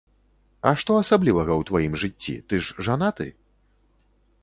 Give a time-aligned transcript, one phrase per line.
[0.69, 3.27] А што асаблівага ў тваім жыцці, ты ж жанаты?